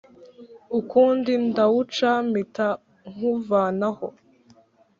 ukundi 0.79 1.31
ndawuca 1.47 2.09
mpita 2.29 2.67
nkuvanaho 3.11 4.07